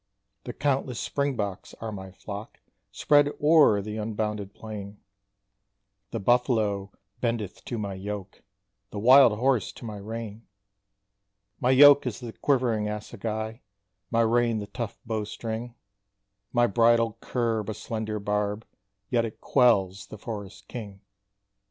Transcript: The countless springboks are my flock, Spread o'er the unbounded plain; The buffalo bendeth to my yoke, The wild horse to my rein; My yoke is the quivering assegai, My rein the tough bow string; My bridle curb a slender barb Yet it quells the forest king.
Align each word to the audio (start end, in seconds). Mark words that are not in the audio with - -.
The 0.45 0.53
countless 0.53 0.99
springboks 0.99 1.75
are 1.75 1.91
my 1.91 2.09
flock, 2.11 2.59
Spread 2.91 3.29
o'er 3.39 3.83
the 3.83 3.97
unbounded 3.97 4.51
plain; 4.55 4.97
The 6.09 6.19
buffalo 6.19 6.91
bendeth 7.19 7.63
to 7.65 7.77
my 7.77 7.93
yoke, 7.93 8.41
The 8.89 8.97
wild 8.97 9.37
horse 9.37 9.71
to 9.73 9.85
my 9.85 9.97
rein; 9.97 10.47
My 11.59 11.69
yoke 11.69 12.07
is 12.07 12.19
the 12.19 12.33
quivering 12.33 12.87
assegai, 12.89 13.59
My 14.09 14.21
rein 14.21 14.57
the 14.57 14.65
tough 14.65 14.97
bow 15.05 15.23
string; 15.23 15.75
My 16.51 16.65
bridle 16.65 17.19
curb 17.21 17.69
a 17.69 17.75
slender 17.75 18.19
barb 18.19 18.65
Yet 19.11 19.23
it 19.23 19.39
quells 19.39 20.07
the 20.07 20.17
forest 20.17 20.67
king. 20.67 21.01